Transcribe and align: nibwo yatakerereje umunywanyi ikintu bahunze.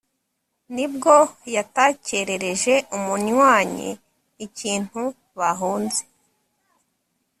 nibwo 0.75 1.15
yatakerereje 1.55 2.73
umunywanyi 2.97 3.89
ikintu 4.45 5.01
bahunze. 5.39 6.01